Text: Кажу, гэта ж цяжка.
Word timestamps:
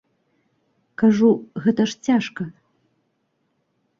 Кажу, 1.01 1.27
гэта 1.65 1.81
ж 1.91 2.09
цяжка. 2.09 2.43